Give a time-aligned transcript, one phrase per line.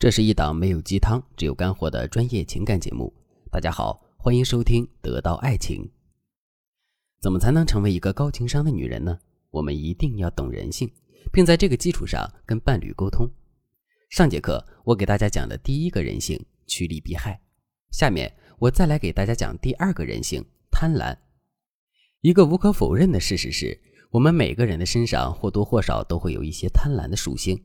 [0.00, 3.12] 这是一档没有鸡汤，只有干货的专业情感节目。
[3.50, 5.82] 大家好，欢迎收听《得到爱情》。
[7.20, 9.18] 怎么才能成为一个高情商的女人呢？
[9.50, 10.88] 我们一定要懂人性，
[11.32, 13.28] 并在这个基础上跟伴侣沟通。
[14.08, 17.40] 上节课我给大家讲的第一个人性——趋利避害。
[17.90, 21.18] 下面我再来给大家讲第二个人性——贪婪。
[22.20, 23.76] 一个无可否认的事实是，
[24.12, 27.60] 我们每个人的身上或多或少都会有一些贪婪的属性，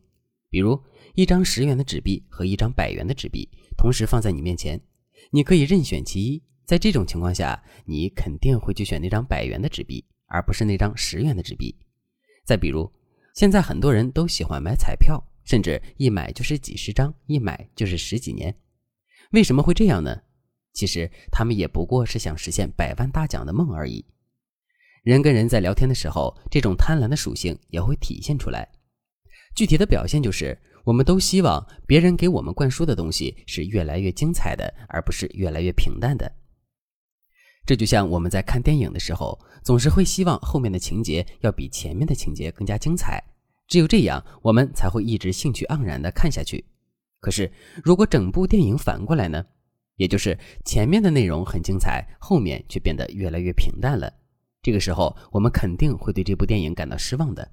[0.53, 0.79] 比如。
[1.15, 3.47] 一张十元的纸币和一张百元的纸币
[3.77, 4.81] 同时放在你面前，
[5.29, 6.41] 你可以任选其一。
[6.65, 11.75] 在这种情况下，你肯定会去选那张百元的纸币，而不是那张十元的纸币。
[12.47, 12.91] 再比如，
[13.35, 18.55] 现在很多人都喜欢买彩票，甚至一买就是几十张，一买就是十几年。
[19.33, 20.19] 为什么会这样呢？
[20.73, 24.03] 其实他们也不过是想实现百万大奖的梦而已。
[25.03, 28.67] 人跟人在聊天的时候，这种贪婪的属性也会体现出来。
[29.55, 30.57] 具体的表现就是。
[30.85, 36.29] 我们都希望别人给我们灌输的东西是越来越精彩的，而不是越来越平淡的。
[37.65, 43.23] 这就像我们在看电影的时候，总是会希望后面的情节要比前面的情节更加精彩，
[43.65, 46.65] 只有这样，我们才会一直兴趣盎然地看下去。
[47.21, 47.49] 可是，
[47.81, 49.45] 如果整部电影反过来呢？
[49.95, 54.11] 也就是前面的内容很精彩，后面却变得越来越平淡了。
[54.61, 57.49] 这个时候，我们肯定会对这部电影感到失望的。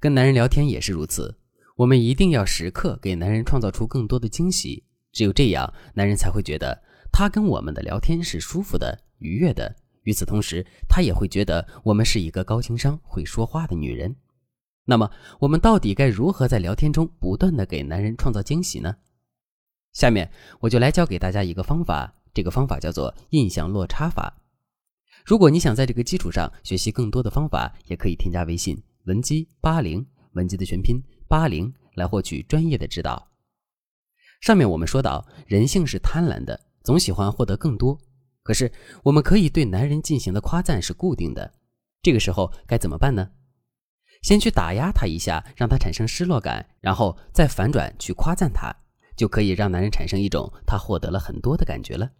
[0.00, 1.38] 跟男人聊天也是如此。
[1.76, 6.82] 我们一定要时刻给男人创造出更多的惊喜，只有这样，男人才会觉得
[7.12, 9.76] 他跟我们的聊天是舒服的、愉悦的。
[10.04, 14.16] 与此同时，他也会觉得我们是一个高情商、会说话的女人。
[14.86, 18.96] 那么，我们到底该如何在聊天中不断的给男人创造惊喜呢？
[19.92, 24.42] 下面我就来教给大家一个方法，这个方法叫做印象落差法。
[25.24, 31.02] 如果你想在这个基础上学习更多的方法，也可以添加微信文姬八零，文姬的全拼。
[31.26, 33.26] 八零来获取专业的指导。
[34.42, 37.98] 上面我们说到，人性是贪婪的，总喜欢获得更多。
[38.42, 38.70] 可是，
[39.02, 41.54] 我们可以对男人进行的夸赞是固定的，
[42.02, 43.30] 这个时候该怎么办呢？
[44.20, 48.70] 先去打压他一下，让他产生失落感，然后再反转去夸赞他，
[49.16, 52.10] 就可以让男人产生一种他获得了很多的感觉了。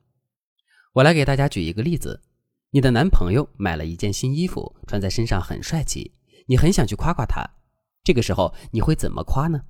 [0.94, 2.22] 我来给大家举一个例子：
[2.70, 6.12] 你的男朋友买了一件新衣服，穿在身上很帅气，
[6.48, 7.42] 你很想去夸夸他。
[8.02, 9.62] 这个时候你会怎么夸呢？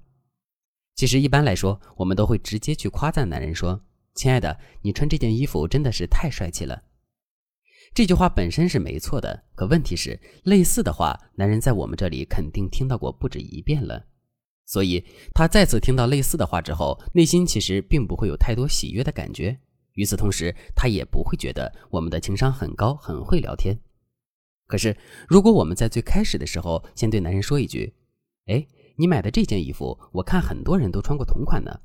[0.94, 3.84] 其实一般来说，我们都会直接去夸赞男人，说
[4.14, 6.82] ：“亲爱的，你穿这件衣服真的是太帅气了。”
[7.94, 14.06] 这句话本身是没错的，可问题是，类似的话，男人在我们这里肯定听到过不止一遍了。
[14.66, 19.58] 所以，他再次听到类似的话之后，内心其实并不会有太多喜悦的感觉。
[19.94, 23.78] 与此同时，他也不会觉得我们的情商很高，很会聊天。
[24.68, 24.94] 可是，
[25.26, 27.92] 如果我们在最开始的时候先对男人说一句，
[28.46, 28.64] 哎，
[28.96, 31.80] 你买的这件衣服，我看很多人都穿过同款呢。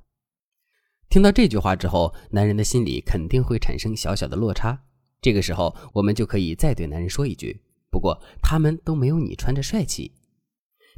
[1.10, 4.84] 听到这句话之后，男人的心里肯定会产生小小的落差。
[5.22, 10.12] 这个时候，我们就可以再对男人说一句：“不过他们都没有你穿着帅气。”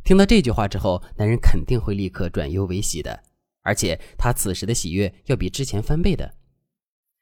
[0.03, 3.23] 听到这句话之后，男人肯定会立刻转忧为喜的，
[3.61, 6.33] 而且他此时的喜悦要比之前翻倍的。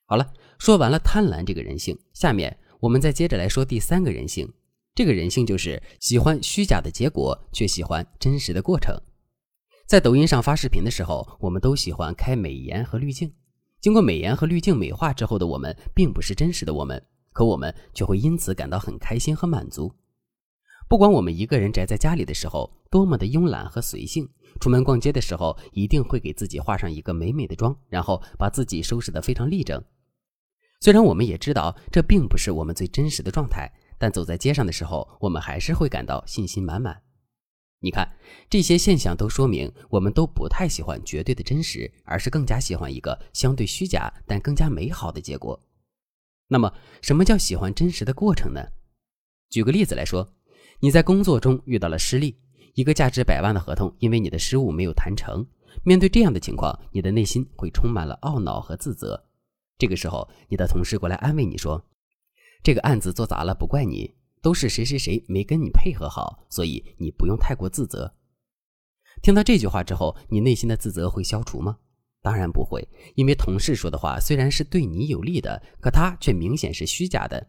[0.05, 4.51] 好了，说完了贪婪这个人性，下面我们再接着来说第三个人性。
[4.93, 8.93] 这个人性就是喜欢虚假的结果，却喜欢真实的过程。
[9.87, 13.31] 在抖音上发视频的时候，我们都喜欢开美颜和滤镜。
[13.79, 17.01] 经过美颜和滤镜美化之后的我们，并不是真实的我们，
[17.31, 19.89] 可我们却会因此感到很开心和满足。
[20.89, 24.27] 不管我们一个人宅在家里的时候多么的慵懒和随性，
[24.59, 29.81] 出门逛街的时候一定会给自己化上一个美美的妆，然后把自己收拾得非常立正。
[30.83, 33.71] 虽然我们也知道这并不是我们最真实的状态。
[33.97, 37.01] 但走在街上的时候，我们还是会感到信心满满。
[37.79, 38.05] 你看，
[38.49, 45.57] 这些现象都说明，我们都不太喜欢绝对的真实，而是更加喜欢一个相对虚假但更加美好的结果。
[46.49, 46.69] 那么，
[47.01, 48.59] 什么叫喜欢真实的过程呢？
[49.49, 50.33] 举个例子来说，
[50.81, 52.37] 你在工作中遇到了失利，
[52.73, 55.47] 一个价值百万的合同因为你的失误没有谈成。
[55.85, 59.29] 面对这样的情况，你的内心会充满了懊恼和自责。
[59.83, 61.83] 这个时候，你的同事过来安慰你说。
[62.63, 68.15] 这个案子做砸了不怪你，都是谁谁谁没跟你配合好，所以你不用太过自责。
[69.21, 71.79] 听到这句话之后，你内心的自责会消除吗？
[72.21, 77.45] 当然不会，因为同事说的话虽然是对你有利的，可他却明显是虚假的。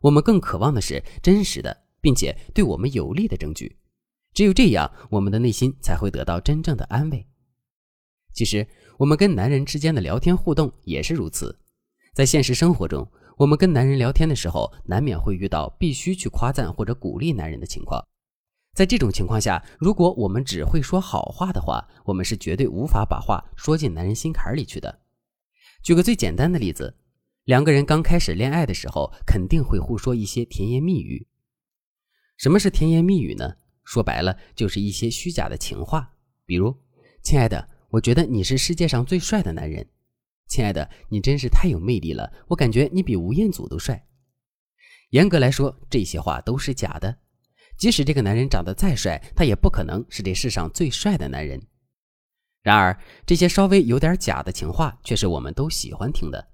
[0.00, 3.76] 我们更渴望的是真实的，并且对我们有利的证据。
[4.32, 7.26] 只有这样，我们的内心才会得到真正的安慰。
[8.32, 8.66] 其实，
[8.96, 11.60] 我们跟男人之间的聊天互动也是如此，
[12.14, 13.06] 在现实生活中。
[13.36, 18.00] 我们跟男人聊天的时候，难免会遇到必须去夸赞或者鼓励男人的情况。
[18.72, 25.00] 在这种情况下，如果我们只会说好话的话，我们是绝对无法把话说进男人心坎里去的。
[25.82, 26.96] 举个最简单的例子，
[27.42, 31.26] 两个人刚开始恋爱的时候，肯定会互说一些甜言蜜语。
[32.36, 33.56] 什么是甜言蜜语呢？
[33.82, 36.12] 说白了，就是一些虚假的情话，
[36.46, 36.76] 比如
[37.22, 39.88] “亲爱的，我觉得你是世界上最帅的男人
[40.46, 44.06] ”，“亲爱的，你真是太有魅力了，我感觉你比吴彦祖都帅。”
[45.10, 47.18] 严格来说，这些话都是假的。
[47.76, 51.60] 即使这个男人长得再帅，他也不可能是这世上最帅的男人。
[52.62, 56.48] 然而，这些稍微有点假的情话，却是我们都喜欢听的。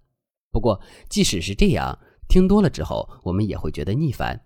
[0.51, 1.99] 不过，即使是这样，
[2.29, 4.45] 听多了之后，我们也会觉得腻烦。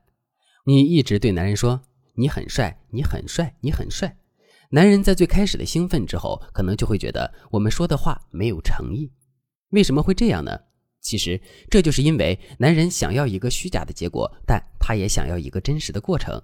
[0.66, 1.82] 你一直对男人说
[2.16, 4.16] “你很帅，你很帅，你很帅”，
[4.70, 9.12] 男人在最开始的兴奋之后，可能就会觉得我们说的话没有诚意。
[9.74, 10.58] 为什么会这样呢？
[11.00, 11.38] 其实，
[11.68, 16.42] 这就是因为男人想要一个虚假的结果，但他也想要一个真实的过程。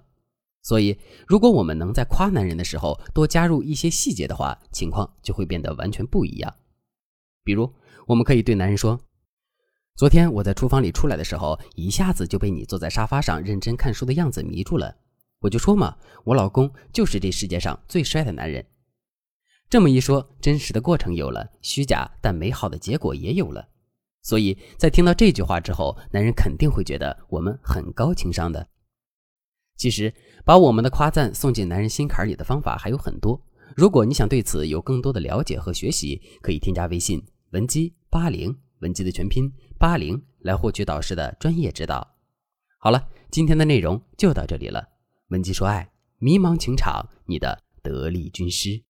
[0.61, 0.95] 所以，
[1.25, 6.53] 如果我们能在夸男人的时候多加入一些细节的话，情况就会变得完全不一样。
[7.43, 7.73] 比如，
[8.05, 8.99] 我们可以对男人说
[9.97, 14.95] ：“昨天我在厨房里出来的时候，一下子就被你坐在沙发上认真看书的样子迷住了。
[15.39, 18.63] 我就说嘛，我老公就是这世界上最帅的男人。”
[19.71, 23.69] 这么一说，真实的过程有了，虚假但美好的结果也有了。
[24.21, 28.67] 所以在听到这句话之后，男人肯定会觉得我们很高情商的。
[29.77, 30.13] 其实，
[30.43, 33.41] 把我们的夸赞送进男人心坎里的方法还有很多。
[33.73, 42.05] 如果你想对此有更多的了解和学习，可以添加微信文姬八零，文姬的全拼八零，来获取导师的专业指导。
[42.77, 44.85] 好了，今天的内容就到这里了。
[45.29, 48.83] 文姬说爱，迷茫情场，你的得力军师。